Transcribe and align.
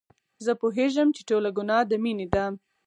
زه 0.45 0.51
پوهېږم 0.61 1.07
چې 1.15 1.21
ټوله 1.29 1.49
ګناه 1.57 1.83
د 1.89 1.91
مينې 2.03 2.27
ده. 2.33 2.45